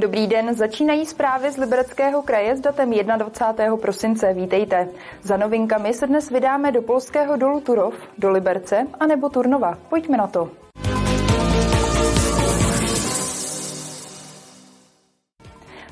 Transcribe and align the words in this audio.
Dobrý 0.00 0.26
den, 0.26 0.54
začínají 0.54 1.06
zprávy 1.06 1.52
z 1.52 1.56
Libereckého 1.56 2.22
kraje 2.22 2.56
s 2.56 2.60
datem 2.60 2.90
21. 2.90 3.76
prosince. 3.76 4.32
Vítejte. 4.34 4.88
Za 5.22 5.36
novinkami 5.36 5.94
se 5.94 6.06
dnes 6.06 6.30
vydáme 6.30 6.72
do 6.72 6.82
polského 6.82 7.36
dolu 7.36 7.60
Turov, 7.60 7.94
do 8.18 8.30
Liberce 8.30 8.86
a 9.00 9.06
nebo 9.06 9.28
Turnova. 9.28 9.78
Pojďme 9.88 10.16
na 10.16 10.26
to. 10.26 10.50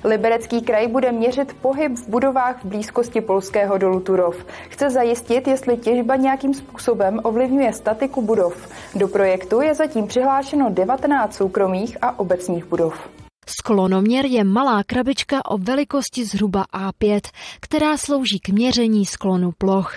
Liberecký 0.04 0.62
kraj 0.62 0.86
bude 0.86 1.12
měřit 1.12 1.56
pohyb 1.62 1.92
v 1.92 2.08
budovách 2.08 2.64
v 2.64 2.68
blízkosti 2.68 3.20
polského 3.20 3.78
dolu 3.78 4.00
Turov. 4.00 4.44
Chce 4.68 4.90
zajistit, 4.90 5.48
jestli 5.48 5.76
těžba 5.76 6.16
nějakým 6.16 6.54
způsobem 6.54 7.20
ovlivňuje 7.22 7.72
statiku 7.72 8.22
budov. 8.22 8.68
Do 8.94 9.08
projektu 9.08 9.60
je 9.60 9.74
zatím 9.74 10.06
přihlášeno 10.06 10.70
19 10.70 11.34
soukromých 11.34 11.98
a 12.02 12.18
obecních 12.18 12.64
budov. 12.64 13.17
Sklonoměr 13.48 14.26
je 14.26 14.44
malá 14.44 14.84
krabička 14.84 15.44
o 15.44 15.58
velikosti 15.58 16.24
zhruba 16.24 16.64
A5, 16.74 17.20
která 17.60 17.96
slouží 17.96 18.38
k 18.38 18.48
měření 18.48 19.06
sklonu 19.06 19.52
ploch. 19.58 19.94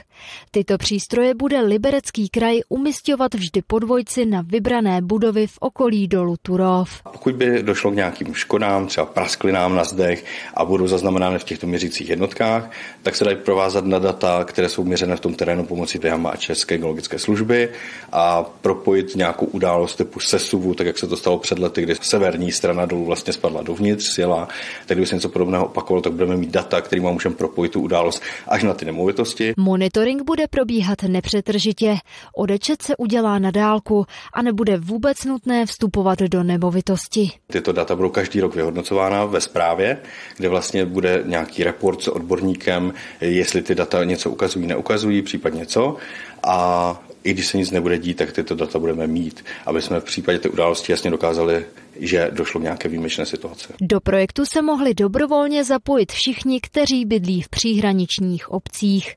Tyto 0.51 0.77
přístroje 0.77 1.33
bude 1.33 1.59
Liberecký 1.59 2.29
kraj 2.29 2.59
umistovat 2.69 3.33
vždy 3.33 3.61
po 3.67 3.79
dvojci 3.79 4.25
na 4.25 4.41
vybrané 4.41 5.01
budovy 5.01 5.47
v 5.47 5.57
okolí 5.59 6.07
dolu 6.07 6.35
Turov. 6.41 7.01
Pokud 7.11 7.35
by 7.35 7.63
došlo 7.63 7.91
k 7.91 7.95
nějakým 7.95 8.33
škodám, 8.33 8.87
třeba 8.87 9.05
prasklinám 9.05 9.75
na 9.75 9.83
zdech 9.83 10.25
a 10.53 10.65
budou 10.65 10.87
zaznamenány 10.87 11.39
v 11.39 11.43
těchto 11.43 11.67
měřících 11.67 12.09
jednotkách, 12.09 12.71
tak 13.03 13.15
se 13.15 13.25
dají 13.25 13.37
provázat 13.37 13.85
na 13.85 13.99
data, 13.99 14.43
které 14.43 14.69
jsou 14.69 14.83
měřené 14.83 15.15
v 15.15 15.19
tom 15.19 15.33
terénu 15.33 15.65
pomocí 15.65 15.99
PHM 15.99 16.27
a 16.27 16.35
České 16.35 16.77
geologické 16.77 17.19
služby 17.19 17.69
a 18.11 18.43
propojit 18.43 19.15
nějakou 19.15 19.45
událost 19.45 19.95
typu 19.95 20.19
sesuvu, 20.19 20.73
tak 20.73 20.87
jak 20.87 20.97
se 20.97 21.07
to 21.07 21.17
stalo 21.17 21.39
před 21.39 21.59
lety, 21.59 21.81
kdy 21.81 21.95
severní 22.01 22.51
strana 22.51 22.85
dolů 22.85 23.05
vlastně 23.05 23.33
spadla 23.41 23.63
dovnitř, 23.63 24.05
sjela, 24.05 24.47
tak 24.85 24.97
kdyby 24.97 25.07
se 25.07 25.15
něco 25.15 25.29
podobného 25.29 25.65
opakovalo, 25.65 26.01
tak 26.01 26.13
budeme 26.13 26.37
mít 26.37 26.49
data, 26.49 26.81
kterými 26.81 27.07
můžeme 27.11 27.35
propojit 27.35 27.71
tu 27.71 27.81
událost 27.81 28.23
až 28.47 28.63
na 28.63 28.73
ty 28.73 28.85
nemovitosti. 28.85 29.53
Monitoring 29.57 30.21
bude 30.23 30.47
probíhat 30.47 31.03
nepřetržitě. 31.03 31.97
Odečet 32.37 32.81
se 32.81 32.97
udělá 32.97 33.39
na 33.39 33.51
dálku 33.51 34.05
a 34.33 34.41
nebude 34.41 34.77
vůbec 34.77 35.25
nutné 35.25 35.65
vstupovat 35.65 36.19
do 36.19 36.43
nemovitosti. 36.43 37.31
Tyto 37.47 37.71
data 37.71 37.95
budou 37.95 38.09
každý 38.09 38.41
rok 38.41 38.55
vyhodnocována 38.55 39.25
ve 39.25 39.41
zprávě, 39.41 39.97
kde 40.37 40.49
vlastně 40.49 40.85
bude 40.85 41.23
nějaký 41.25 41.63
report 41.63 42.01
s 42.01 42.07
odborníkem, 42.07 42.93
jestli 43.21 43.61
ty 43.61 43.75
data 43.75 44.03
něco 44.03 44.29
ukazují, 44.29 44.67
neukazují, 44.67 45.21
případně 45.21 45.65
co. 45.65 45.97
A 46.43 46.99
i 47.23 47.33
když 47.33 47.47
se 47.47 47.57
nic 47.57 47.71
nebude 47.71 47.97
dít, 47.97 48.17
tak 48.17 48.31
tyto 48.31 48.55
data 48.55 48.79
budeme 48.79 49.07
mít, 49.07 49.45
aby 49.65 49.81
jsme 49.81 49.99
v 49.99 50.03
případě 50.03 50.39
té 50.39 50.49
události 50.49 50.91
jasně 50.91 51.11
dokázali, 51.11 51.65
že 52.01 52.29
došlo 52.31 52.59
k 52.59 52.63
nějaké 52.63 52.89
výjimečné 52.89 53.25
situaci. 53.25 53.73
Do 53.81 54.01
projektu 54.01 54.45
se 54.45 54.61
mohli 54.61 54.93
dobrovolně 54.93 55.63
zapojit 55.63 56.11
všichni, 56.11 56.61
kteří 56.61 57.05
bydlí 57.05 57.41
v 57.41 57.49
příhraničních 57.49 58.51
obcích. 58.51 59.15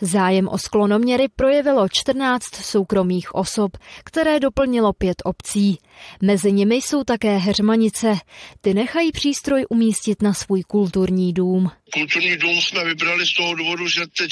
Zájem 0.00 0.48
o 0.48 0.58
sklonoměry 0.58 1.26
projevilo 1.36 1.88
14 1.88 2.44
soukromých 2.54 3.34
osob, 3.34 3.76
které 4.04 4.40
doplnilo 4.40 4.92
pět 4.92 5.16
obcí. 5.24 5.78
Mezi 6.22 6.52
nimi 6.52 6.74
jsou 6.74 7.04
také 7.04 7.36
heřmanice. 7.36 8.14
Ty 8.60 8.74
nechají 8.74 9.12
přístroj 9.12 9.66
umístit 9.70 10.22
na 10.22 10.34
svůj 10.34 10.62
kulturní 10.62 11.32
dům. 11.32 11.70
Kulturní 11.92 12.36
dům 12.36 12.60
jsme 12.60 12.84
vybrali 12.84 13.26
z 13.26 13.34
toho 13.34 13.54
důvodu, 13.54 13.88
že 13.88 14.00
teď 14.18 14.30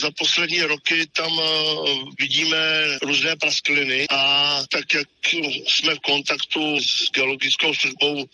za 0.00 0.10
poslední 0.18 0.62
roky 0.62 1.06
tam 1.16 1.40
vidíme 2.20 2.58
různé 3.02 3.36
praskliny 3.36 4.06
a 4.10 4.54
tak, 4.70 4.94
jak 4.94 5.08
jsme 5.68 5.94
v 5.94 6.00
kontaktu 6.00 6.80
s 6.80 7.10
geologickou 7.20 7.74
službou 7.74 8.24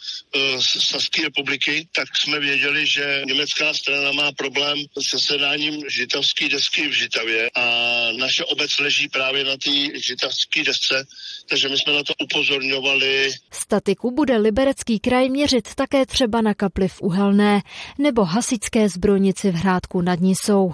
z 0.59 0.87
Saské 0.91 1.23
republiky, 1.23 1.89
tak 1.93 2.09
jsme 2.17 2.41
věděli, 2.41 2.87
že 2.87 3.23
německá 3.27 3.75
strana 3.75 4.13
má 4.13 4.33
problém 4.33 4.79
se 5.09 5.19
sedáním 5.19 5.83
žitavské 5.91 6.49
desky 6.49 6.89
v 6.89 6.93
Žitavě 6.93 7.51
a 7.55 7.65
naše 8.19 8.45
obec 8.45 8.79
leží 8.79 9.09
právě 9.09 9.45
na 9.45 9.57
té 9.57 10.01
žitavské 10.01 10.65
desce, 10.65 11.07
takže 11.49 11.69
my 11.69 11.79
jsme 11.79 11.93
na 11.93 12.03
to 12.03 12.13
upozorňovali. 12.25 13.33
Statiku 13.53 14.11
bude 14.11 14.37
Liberecký 14.37 14.99
kraj 14.99 15.29
měřit 15.29 15.75
také 15.75 16.07
třeba 16.07 16.41
na 16.41 16.55
kapli 16.55 16.89
v 16.89 17.03
Uhelné 17.03 17.63
nebo 17.99 18.25
hasičské 18.25 18.89
zbrojnici 18.89 19.51
v 19.51 19.55
Hrádku 19.55 20.01
nad 20.01 20.21
Nisou. 20.21 20.73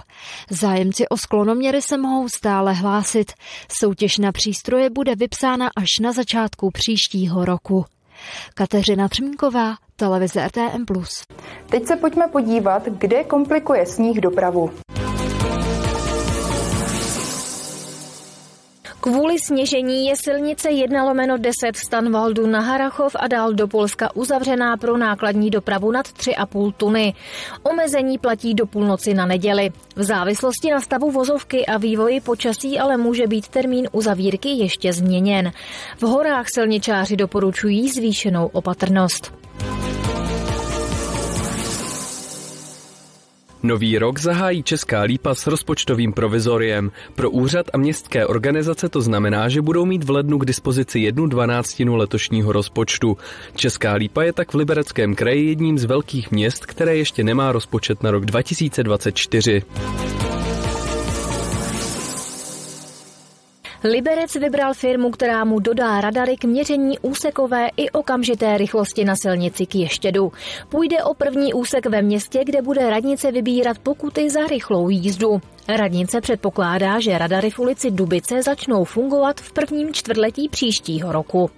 Zájemci 0.49 1.07
o 1.07 1.17
sklonoměry 1.17 1.81
se 1.81 1.97
mohou 1.97 2.29
stále 2.29 2.73
hlásit. 2.73 3.31
Soutěž 3.79 4.17
na 4.17 4.31
přístroje 4.31 4.89
bude 4.89 5.15
vypsána 5.15 5.69
až 5.75 5.89
na 6.01 6.11
začátku 6.11 6.71
příštího 6.71 7.45
roku. 7.45 7.85
Kateřina 8.53 9.07
Třmínková, 9.07 9.75
televize 9.95 10.47
RTM+. 10.47 10.85
Teď 11.69 11.87
se 11.87 11.95
pojďme 11.95 12.27
podívat, 12.27 12.85
kde 12.85 13.23
komplikuje 13.23 13.85
sníh 13.85 14.21
dopravu. 14.21 14.71
Kvůli 19.03 19.39
sněžení 19.39 20.05
je 20.05 20.15
silnice 20.15 20.71
1 20.71 21.03
lomeno 21.03 21.37
10 21.37 21.53
Stanvaldu 21.75 22.47
na 22.47 22.59
Harachov 22.59 23.15
a 23.19 23.27
dál 23.27 23.53
do 23.53 23.67
Polska 23.67 24.15
uzavřená 24.15 24.77
pro 24.77 24.97
nákladní 24.97 25.49
dopravu 25.49 25.91
nad 25.91 26.07
3,5 26.07 26.73
tuny. 26.77 27.13
Omezení 27.63 28.17
platí 28.17 28.53
do 28.53 28.65
půlnoci 28.65 29.13
na 29.13 29.25
neděli. 29.25 29.69
V 29.95 30.03
závislosti 30.03 30.71
na 30.71 30.81
stavu 30.81 31.11
vozovky 31.11 31.65
a 31.65 31.77
vývoji 31.77 32.21
počasí 32.21 32.79
ale 32.79 32.97
může 32.97 33.27
být 33.27 33.47
termín 33.47 33.87
uzavírky 33.91 34.49
ještě 34.49 34.93
změněn. 34.93 35.51
V 35.97 36.01
horách 36.01 36.45
silničáři 36.53 37.15
doporučují 37.15 37.89
zvýšenou 37.89 38.45
opatrnost. 38.47 39.42
Nový 43.65 43.97
rok 43.97 44.19
zahájí 44.19 44.63
Česká 44.63 45.01
lípa 45.01 45.35
s 45.35 45.47
rozpočtovým 45.47 46.13
provizoriem. 46.13 46.91
Pro 47.15 47.31
úřad 47.31 47.65
a 47.73 47.77
městské 47.77 48.27
organizace 48.27 48.89
to 48.89 49.01
znamená, 49.01 49.49
že 49.49 49.61
budou 49.61 49.85
mít 49.85 50.03
v 50.03 50.09
lednu 50.09 50.37
k 50.37 50.45
dispozici 50.45 50.99
jednu 50.99 51.27
dvanáctinu 51.27 51.95
letošního 51.95 52.51
rozpočtu. 52.51 53.17
Česká 53.55 53.93
lípa 53.93 54.23
je 54.23 54.33
tak 54.33 54.53
v 54.53 54.57
Libereckém 54.57 55.15
kraji 55.15 55.47
jedním 55.47 55.77
z 55.77 55.83
velkých 55.83 56.31
měst, 56.31 56.65
které 56.65 56.95
ještě 56.95 57.23
nemá 57.23 57.51
rozpočet 57.51 58.03
na 58.03 58.11
rok 58.11 58.25
2024. 58.25 59.63
Liberec 63.85 64.35
vybral 64.35 64.73
firmu, 64.73 65.11
která 65.11 65.45
mu 65.45 65.59
dodá 65.59 66.01
radary 66.01 66.37
k 66.37 66.43
měření 66.43 66.99
úsekové 66.99 67.67
i 67.77 67.89
okamžité 67.89 68.57
rychlosti 68.57 69.05
na 69.05 69.15
silnici 69.15 69.65
k 69.65 69.75
Ještědu. 69.75 70.31
Půjde 70.69 71.03
o 71.03 71.13
první 71.13 71.53
úsek 71.53 71.85
ve 71.85 72.01
městě, 72.01 72.43
kde 72.45 72.61
bude 72.61 72.89
radnice 72.89 73.31
vybírat 73.31 73.79
pokuty 73.79 74.29
za 74.29 74.47
rychlou 74.47 74.89
jízdu. 74.89 75.41
Radnice 75.67 76.21
předpokládá, 76.21 76.99
že 76.99 77.17
radary 77.17 77.49
v 77.49 77.59
ulici 77.59 77.91
Dubice 77.91 78.43
začnou 78.43 78.83
fungovat 78.83 79.41
v 79.41 79.53
prvním 79.53 79.93
čtvrtletí 79.93 80.49
příštího 80.49 81.11
roku. 81.11 81.49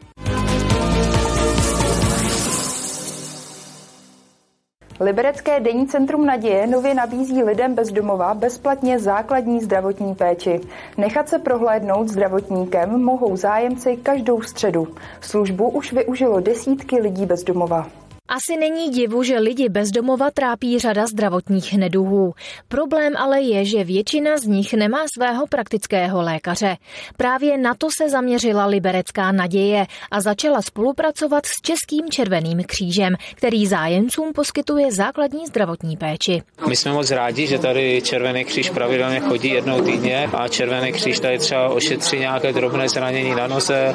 Liberecké 5.00 5.60
denní 5.60 5.88
centrum 5.88 6.26
naděje 6.26 6.68
nově 6.68 6.94
nabízí 6.94 7.44
lidem 7.44 7.76
bez 7.76 7.92
domova 7.92 8.34
bezplatně 8.34 9.00
základní 9.00 9.62
zdravotní 9.62 10.16
péči. 10.16 10.62
Nechat 10.98 11.30
se 11.30 11.40
prohlédnout 11.40 12.08
zdravotníkem 12.08 13.04
mohou 13.04 13.38
zájemci 13.38 13.98
každou 13.98 14.42
středu. 14.42 14.88
Službu 15.22 15.70
už 15.70 15.94
využilo 15.94 16.40
desítky 16.40 17.02
lidí 17.02 17.26
bez 17.26 17.44
domova. 17.44 18.05
Asi 18.28 18.58
není 18.58 18.90
divu, 18.90 19.24
že 19.24 19.40
lidi 19.40 19.70
bezdomova 19.70 20.32
trápí 20.32 20.80
řada 20.80 21.06
zdravotních 21.08 21.74
neduhů. 21.74 22.34
Problém 22.68 23.14
ale 23.18 23.42
je, 23.42 23.66
že 23.66 23.84
většina 23.84 24.38
z 24.38 24.44
nich 24.46 24.74
nemá 24.74 25.06
svého 25.18 25.48
praktického 25.48 26.22
lékaře. 26.22 26.78
Právě 27.18 27.58
na 27.58 27.74
to 27.74 27.88
se 27.98 28.10
zaměřila 28.10 28.66
Liberecká 28.66 29.32
naděje 29.32 29.86
a 30.12 30.22
začala 30.22 30.62
spolupracovat 30.62 31.46
s 31.46 31.62
Českým 31.62 32.10
červeným 32.10 32.64
křížem, 32.64 33.16
který 33.36 33.68
zájemcům 33.68 34.34
poskytuje 34.34 34.92
základní 34.92 35.48
zdravotní 35.48 35.98
péči. 35.98 36.42
My 36.68 36.76
jsme 36.76 36.92
moc 36.94 37.12
rádi, 37.12 37.48
že 37.48 37.60
tady 37.60 38.02
Červený 38.02 38.46
kříž 38.46 38.70
pravidelně 38.70 39.20
chodí 39.20 39.50
jednou 39.50 39.82
týdně 39.82 40.30
a 40.34 40.48
Červený 40.48 40.92
kříž 40.92 41.20
tady 41.20 41.38
třeba 41.38 41.70
ošetří 41.70 42.20
nějaké 42.20 42.54
drobné 42.54 42.90
zranění 42.90 43.36
na 43.36 43.48
noze, 43.48 43.94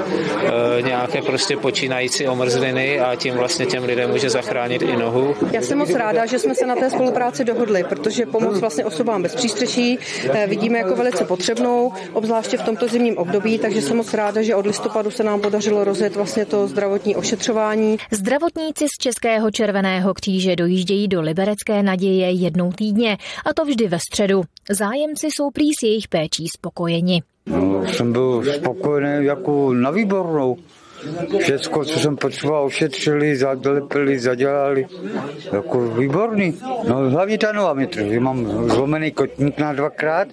e, 0.79 0.83
nějaké 0.83 1.23
prostě 1.23 1.57
počínající 1.57 2.29
omrzliny 2.29 3.01
a 3.01 3.17
tím 3.17 3.35
vlastně 3.35 3.67
těm 3.67 3.85
lidem 3.85 4.20
může 4.21 4.31
zachránit 4.31 4.83
i 4.83 4.97
nohu. 4.97 5.35
Já 5.53 5.63
jsem 5.63 5.79
moc 5.79 5.91
ráda, 5.91 6.27
že 6.27 6.39
jsme 6.39 6.55
se 6.55 6.67
na 6.67 6.77
té 6.77 6.91
spolupráci 6.91 7.45
dohodli, 7.45 7.85
protože 7.89 8.27
pomoc 8.27 8.61
vlastně 8.61 8.85
osobám 8.85 9.23
bez 9.23 9.35
přístřeší 9.35 9.99
eh, 10.33 10.47
vidíme 10.47 10.79
jako 10.79 10.97
velice 10.97 11.25
potřebnou, 11.25 11.93
obzvláště 12.13 12.57
v 12.57 12.63
tomto 12.63 12.89
zimním 12.89 13.19
období, 13.19 13.59
takže 13.59 13.83
jsem 13.83 13.97
moc 13.97 14.15
ráda, 14.15 14.43
že 14.43 14.55
od 14.55 14.67
listopadu 14.67 15.11
se 15.11 15.25
nám 15.25 15.41
podařilo 15.41 15.85
rozjet 15.85 16.17
vlastně 16.17 16.45
to 16.45 16.69
zdravotní 16.69 17.17
ošetřování. 17.17 17.99
Zdravotníci 18.11 18.87
z 18.89 19.03
Českého 19.03 19.51
červeného 19.51 20.15
kříže 20.15 20.57
dojíždějí 20.57 21.09
do 21.09 21.21
Liberecké 21.21 21.83
naděje 21.83 22.31
jednou 22.31 22.73
týdně, 22.73 23.17
a 23.47 23.55
to 23.55 23.65
vždy 23.65 23.89
ve 23.89 23.99
středu. 23.99 24.43
Zájemci 24.71 25.27
jsou 25.27 25.51
prý 25.51 25.67
s 25.81 25.83
jejich 25.85 26.09
péčí 26.09 26.47
spokojeni. 26.59 27.23
No, 27.47 27.87
jsem 27.87 28.13
byl 28.13 28.45
spokojený 28.57 29.27
jako 29.27 29.73
na 29.73 29.91
výbornou. 29.91 30.57
Všecko, 31.39 31.85
co 31.85 31.99
jsem 31.99 32.17
potřeboval, 32.17 32.65
ošetřili, 32.65 33.37
zalepili, 33.37 34.19
zadělali. 34.19 34.87
Jako 35.53 35.81
výborný. 35.89 36.59
No 36.89 37.11
hlavně 37.11 37.39
ta 37.39 37.53
nová 37.53 37.75
metr, 37.75 38.03
že 38.03 38.21
mám 38.21 38.69
zlomený 38.71 39.11
kotník 39.11 39.59
na 39.59 39.73
dvakrát, 39.73 40.29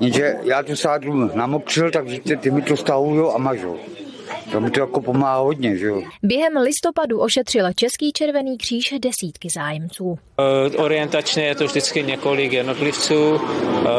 jenže 0.00 0.36
já 0.42 0.62
tu 0.62 0.76
sádru 0.76 1.30
namokřil, 1.34 1.90
takže 1.90 2.20
ty 2.40 2.50
mi 2.50 2.62
to 2.62 2.76
stahují 2.76 3.32
a 3.34 3.38
mažou. 3.38 3.76
To 4.52 4.60
mi 4.60 4.70
to 4.70 4.80
jako 4.80 5.00
pomáhá 5.00 5.38
hodně, 5.38 5.76
že 5.76 5.86
jo. 5.86 6.02
Během 6.22 6.56
listopadu 6.56 7.20
ošetřil 7.20 7.72
Český 7.76 8.12
červený 8.12 8.58
kříž 8.58 8.94
desítky 8.98 9.48
zájemců. 9.54 10.18
E, 10.38 10.76
orientačně 10.76 11.44
je 11.44 11.54
to 11.54 11.64
vždycky 11.66 12.02
několik 12.02 12.52
jednotlivců, 12.52 13.40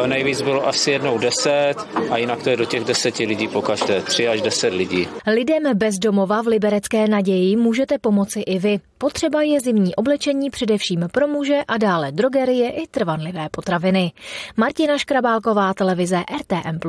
e, 0.03 0.07
nejvíc 0.07 0.41
bylo 0.41 0.67
asi 0.67 0.91
jednou 0.91 1.17
deset 1.17 1.75
a 2.09 2.17
jinak 2.17 2.43
to 2.43 2.49
je 2.49 2.57
do 2.57 2.65
těch 2.65 2.83
deseti 2.83 3.25
lidí 3.25 3.47
pokaždé, 3.47 4.01
tři 4.01 4.27
až 4.27 4.41
deset 4.41 4.73
lidí. 4.73 5.07
Lidem 5.27 5.77
bez 5.77 5.95
domova 5.95 6.41
v 6.41 6.47
Liberecké 6.47 7.07
naději 7.07 7.55
můžete 7.55 7.97
pomoci 7.97 8.39
i 8.39 8.59
vy. 8.59 8.79
Potřeba 8.97 9.41
je 9.41 9.59
zimní 9.61 9.95
oblečení 9.95 10.49
především 10.49 11.07
pro 11.11 11.27
muže 11.27 11.59
a 11.67 11.77
dále 11.77 12.11
drogerie 12.11 12.71
i 12.71 12.87
trvanlivé 12.87 13.47
potraviny. 13.51 14.11
Martina 14.57 14.97
Škrabálková, 14.97 15.73
televize 15.73 16.23
RTM+. 16.39 16.79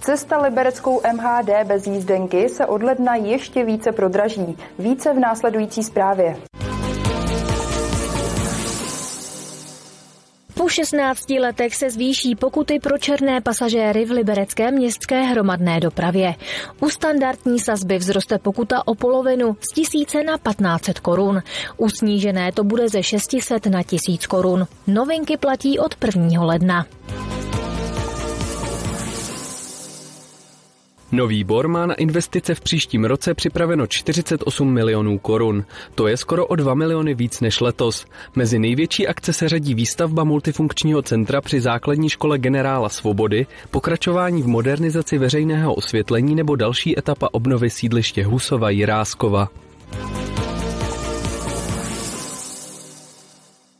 Cesta 0.00 0.38
libereckou 0.42 1.00
MHD 1.12 1.50
bez 1.64 1.86
jízdenky 1.86 2.48
se 2.48 2.66
od 2.66 2.82
ledna 2.82 3.14
ještě 3.14 3.64
více 3.64 3.92
prodraží. 3.92 4.56
Více 4.78 5.12
v 5.12 5.18
následující 5.18 5.82
zprávě. 5.82 6.36
Po 10.54 10.68
16 10.68 11.30
letech 11.30 11.76
se 11.76 11.90
zvýší 11.90 12.34
pokuty 12.34 12.80
pro 12.80 12.98
černé 12.98 13.40
pasažéry 13.40 14.04
v 14.04 14.10
liberecké 14.10 14.70
městské 14.70 15.22
hromadné 15.22 15.80
dopravě. 15.80 16.34
U 16.80 16.90
standardní 16.90 17.60
sazby 17.60 17.98
vzroste 17.98 18.38
pokuta 18.38 18.86
o 18.86 18.94
polovinu 18.94 19.56
z 19.60 19.72
tisíce 19.74 20.22
na 20.22 20.38
1500 20.38 21.00
korun. 21.00 21.42
U 21.76 21.88
snížené 21.88 22.52
to 22.52 22.64
bude 22.64 22.88
ze 22.88 23.02
600 23.02 23.66
na 23.66 23.82
1000 23.82 24.26
korun. 24.26 24.66
Novinky 24.86 25.36
platí 25.36 25.78
od 25.78 25.94
1. 26.04 26.44
ledna. 26.44 26.86
Nový 31.14 31.44
Bor 31.44 31.68
má 31.68 31.86
na 31.86 31.94
investice 31.94 32.54
v 32.54 32.60
příštím 32.60 33.04
roce 33.04 33.34
připraveno 33.34 33.86
48 33.86 34.72
milionů 34.72 35.18
korun. 35.18 35.64
To 35.94 36.06
je 36.06 36.16
skoro 36.16 36.46
o 36.46 36.56
2 36.56 36.74
miliony 36.74 37.14
víc 37.14 37.40
než 37.40 37.60
letos. 37.60 38.06
Mezi 38.34 38.58
největší 38.58 39.06
akce 39.06 39.32
se 39.32 39.48
řadí 39.48 39.74
výstavba 39.74 40.24
multifunkčního 40.24 41.02
centra 41.02 41.40
při 41.40 41.60
základní 41.60 42.08
škole 42.08 42.38
generála 42.38 42.88
Svobody, 42.88 43.46
pokračování 43.70 44.42
v 44.42 44.46
modernizaci 44.46 45.18
veřejného 45.18 45.74
osvětlení 45.74 46.34
nebo 46.34 46.56
další 46.56 46.98
etapa 46.98 47.28
obnovy 47.32 47.70
sídliště 47.70 48.24
Husova 48.24 48.70
Jiráskova. 48.70 49.48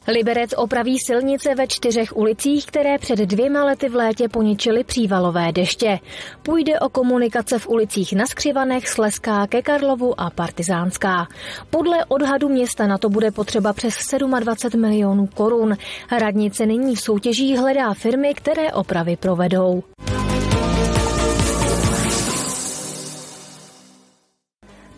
Liberec 0.08 0.50
opraví 0.56 0.98
silnice 0.98 1.54
ve 1.54 1.66
čtyřech 1.66 2.16
ulicích, 2.16 2.66
které 2.66 2.98
před 2.98 3.18
dvěma 3.18 3.64
lety 3.64 3.88
v 3.88 3.94
létě 3.94 4.28
poničily 4.28 4.84
přívalové 4.84 5.52
deště. 5.52 5.98
Půjde 6.42 6.80
o 6.80 6.88
komunikace 6.88 7.58
v 7.58 7.68
ulicích 7.68 8.12
na 8.12 8.26
Skřivanech, 8.26 8.88
Sleská, 8.88 9.46
ke 9.46 9.62
Karlovu 9.62 10.20
a 10.20 10.30
Partizánská. 10.30 11.28
Podle 11.70 12.04
odhadu 12.04 12.48
města 12.48 12.86
na 12.86 12.98
to 12.98 13.08
bude 13.08 13.30
potřeba 13.30 13.72
přes 13.72 13.94
27 14.40 14.80
milionů 14.80 15.26
korun. 15.26 15.76
Radnice 16.18 16.66
nyní 16.66 16.96
v 16.96 17.00
soutěží 17.00 17.56
hledá 17.56 17.94
firmy, 17.94 18.34
které 18.34 18.72
opravy 18.72 19.16
provedou. 19.16 19.82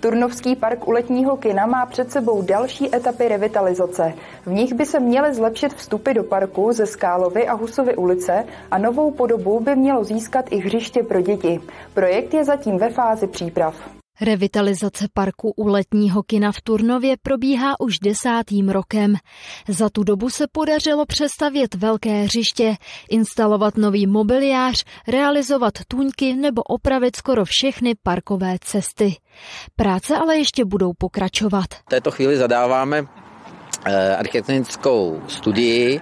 Turnovský 0.05 0.57
park 0.57 0.89
u 0.89 0.91
letního 0.91 1.37
kina 1.37 1.67
má 1.67 1.87
před 1.87 2.13
sebou 2.13 2.43
další 2.43 2.97
etapy 2.97 3.29
revitalizace. 3.29 4.15
V 4.47 4.53
nich 4.53 4.75
by 4.75 4.87
se 4.87 5.01
měly 5.01 5.35
zlepšit 5.35 5.75
vstupy 5.75 6.13
do 6.13 6.25
parku 6.25 6.73
ze 6.73 6.87
Skálovy 6.87 7.47
a 7.47 7.53
Husovy 7.55 7.97
ulice 7.97 8.45
a 8.71 8.79
novou 8.79 9.11
podobu 9.11 9.61
by 9.61 9.77
mělo 9.77 10.05
získat 10.05 10.45
i 10.51 10.57
hřiště 10.57 11.03
pro 11.03 11.21
děti. 11.21 11.61
Projekt 11.95 12.35
je 12.35 12.45
zatím 12.45 12.79
ve 12.79 12.91
fázi 12.91 13.27
příprav. 13.27 14.04
Revitalizace 14.21 15.07
parku 15.15 15.51
u 15.57 15.69
letního 15.69 16.23
kina 16.23 16.53
v 16.53 16.61
Turnově 16.61 17.17
probíhá 17.23 17.81
už 17.81 17.99
desátým 17.99 18.69
rokem. 18.69 19.15
Za 19.69 19.89
tu 19.91 20.05
dobu 20.05 20.31
se 20.31 20.47
podařilo 20.53 21.07
přestavět 21.07 21.75
velké 21.75 22.23
hřiště, 22.23 22.75
instalovat 23.11 23.77
nový 23.77 24.07
mobiliář, 24.07 24.85
realizovat 25.09 25.75
tuňky 25.89 26.35
nebo 26.35 26.63
opravit 26.63 27.17
skoro 27.17 27.45
všechny 27.45 27.95
parkové 28.03 28.57
cesty. 28.61 29.17
Práce 29.77 30.17
ale 30.17 30.37
ještě 30.37 30.65
budou 30.65 30.93
pokračovat. 30.99 31.67
V 31.75 31.91
této 31.91 32.11
chvíli 32.11 32.37
zadáváme 32.37 33.07
architektonickou 34.19 35.23
studii 35.29 36.01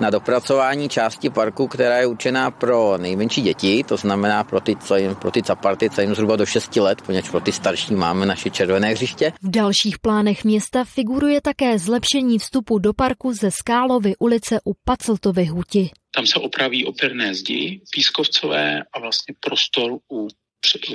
na 0.00 0.10
dopracování 0.10 0.88
části 0.88 1.30
parku, 1.30 1.68
která 1.68 1.98
je 1.98 2.06
určená 2.06 2.50
pro 2.50 2.98
nejmenší 2.98 3.42
děti, 3.42 3.84
to 3.88 3.96
znamená 3.96 4.44
pro 4.44 4.60
ty, 4.60 4.76
co 4.76 4.96
jim, 4.96 5.14
pro 5.14 5.30
ty 5.30 5.42
caparty, 5.42 5.90
co 5.90 6.00
jim 6.00 6.14
zhruba 6.14 6.36
do 6.36 6.46
6 6.46 6.76
let, 6.76 7.02
poněvadž 7.02 7.30
pro 7.30 7.40
ty 7.40 7.52
starší 7.52 7.94
máme 7.94 8.26
naše 8.26 8.50
červené 8.50 8.88
hřiště. 8.88 9.32
V 9.42 9.50
dalších 9.50 9.98
plánech 9.98 10.44
města 10.44 10.84
figuruje 10.84 11.40
také 11.40 11.78
zlepšení 11.78 12.38
vstupu 12.38 12.78
do 12.78 12.92
parku 12.92 13.32
ze 13.32 13.50
Skálovy 13.50 14.14
ulice 14.18 14.58
u 14.64 14.72
Pacltovy 14.84 15.44
huti. 15.44 15.90
Tam 16.14 16.26
se 16.26 16.38
opraví 16.38 16.84
opěrné 16.84 17.34
zdi 17.34 17.80
pískovcové 17.90 18.82
a 18.92 19.00
vlastně 19.00 19.34
prostor 19.40 19.92
u 20.12 20.28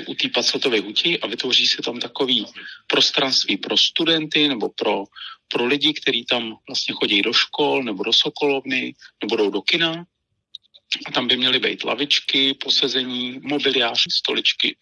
u 0.08 0.14
té 0.14 0.30
Pacltovy 0.30 0.80
huti 0.80 1.20
a 1.20 1.28
vytvoří 1.28 1.68
se 1.68 1.82
tam 1.82 2.00
takový 2.00 2.46
prostranství 2.88 3.58
pro 3.58 3.78
studenty 3.78 4.48
nebo 4.48 4.70
pro 4.70 5.04
pro 5.54 5.66
lidi, 5.66 5.94
kteří 5.94 6.26
tam 6.26 6.58
vlastně 6.68 6.94
chodí 6.94 7.22
do 7.22 7.34
škol 7.34 7.84
nebo 7.84 8.04
do 8.04 8.14
Sokolovny 8.14 8.94
nebo 9.24 9.36
jdou 9.36 9.50
do 9.50 9.62
kina. 9.62 10.06
A 11.06 11.12
tam 11.12 11.28
by 11.28 11.38
měly 11.38 11.60
být 11.60 11.84
lavičky, 11.84 12.54
posezení, 12.54 13.40
mobiliář, 13.44 14.00
stoličky, 14.12 14.76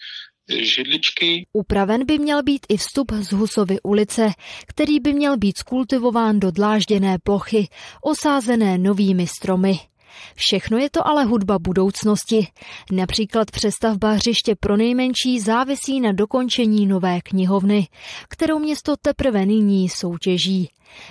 židličky. 0.50 1.48
Upraven 1.54 2.06
by 2.06 2.20
měl 2.20 2.44
být 2.44 2.66
i 2.70 2.78
vstup 2.78 3.12
z 3.12 3.32
Husovy 3.32 3.78
ulice, 3.84 4.32
který 4.68 5.00
by 5.00 5.14
měl 5.14 5.38
být 5.38 5.58
skultivován 5.58 6.40
do 6.40 6.52
dlážděné 6.52 7.18
plochy, 7.24 7.68
osázené 8.02 8.78
novými 8.78 9.28
stromy. 9.28 9.80
Všechno 10.36 10.78
je 10.78 10.90
to 10.90 11.08
ale 11.08 11.24
hudba 11.24 11.60
budoucnosti. 11.60 12.48
Například 12.92 13.52
přestavba 13.52 14.12
hřiště 14.12 14.56
pro 14.60 14.78
nejmenší 14.78 15.40
závisí 15.40 16.00
na 16.02 16.12
dokončení 16.12 16.86
nové 16.86 17.22
knihovny, 17.22 17.88
kterou 18.30 18.60
město 18.60 18.96
teprve 19.02 19.46
nyní 19.46 19.90
soutěží. 19.90 20.70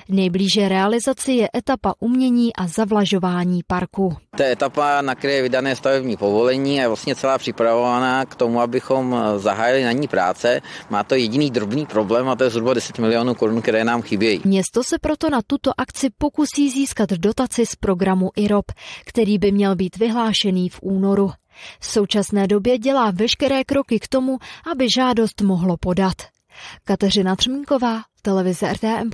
Nejblíže 0.08 0.68
realizaci 0.68 1.32
je 1.32 1.48
etapa 1.56 1.94
umění 2.00 2.56
a 2.56 2.66
zavlažování 2.66 3.60
parku. 3.66 4.16
Je 4.38 4.52
etapa, 4.52 5.02
na 5.02 5.14
které 5.14 5.32
je 5.32 5.42
vydané 5.42 5.76
stavební 5.76 6.16
povolení 6.16 6.78
a 6.78 6.82
je 6.82 6.88
vlastně 6.88 7.14
celá 7.14 7.38
připravovaná 7.38 8.24
k 8.24 8.34
tomu, 8.34 8.60
abychom 8.60 9.16
zahájili 9.36 9.84
na 9.84 9.92
ní 9.92 10.08
práce. 10.08 10.60
Má 10.90 11.04
to 11.04 11.14
jediný 11.14 11.50
drobný 11.50 11.86
problém 11.86 12.28
a 12.28 12.36
to 12.36 12.44
je 12.44 12.50
zhruba 12.50 12.74
10 12.74 12.98
milionů 12.98 13.34
korun, 13.34 13.62
které 13.62 13.84
nám 13.84 14.02
chybějí. 14.02 14.40
Město 14.44 14.84
se 14.84 14.98
proto 14.98 15.30
na 15.30 15.40
tuto 15.46 15.70
akci 15.78 16.08
pokusí 16.18 16.70
získat 16.70 17.10
dotaci 17.10 17.66
z 17.66 17.76
programu 17.76 18.30
IROP, 18.36 18.72
který 19.04 19.38
by 19.38 19.52
měl 19.52 19.76
být 19.76 19.96
vyhlášený 19.96 20.68
v 20.68 20.78
únoru. 20.82 21.30
V 21.80 21.86
současné 21.86 22.46
době 22.46 22.78
dělá 22.78 23.10
veškeré 23.10 23.64
kroky 23.64 24.00
k 24.00 24.08
tomu, 24.08 24.38
aby 24.70 24.90
žádost 24.90 25.40
mohlo 25.40 25.76
podat. 25.76 26.16
Kateřina 26.84 27.36
Třmínková, 27.36 28.02
televize 28.22 28.72
RTM+. 28.72 29.10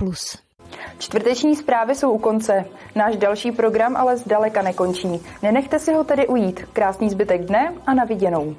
Čtvrteční 0.99 1.55
zprávy 1.55 1.95
jsou 1.95 2.11
u 2.11 2.17
konce. 2.17 2.65
Náš 2.95 3.15
další 3.15 3.51
program 3.51 3.95
ale 3.95 4.17
zdaleka 4.17 4.61
nekončí. 4.61 5.19
Nenechte 5.41 5.79
si 5.79 5.93
ho 5.93 6.03
tedy 6.03 6.27
ujít. 6.27 6.65
Krásný 6.73 7.09
zbytek 7.09 7.45
dne 7.45 7.73
a 7.85 7.93
na 7.93 8.03
viděnou. 8.03 8.55